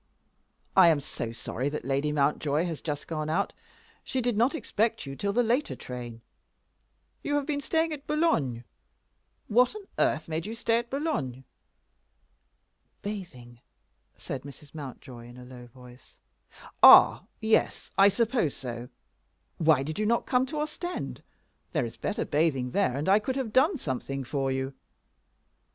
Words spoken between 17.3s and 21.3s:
yes; I suppose so. Why did you not come to Ostend?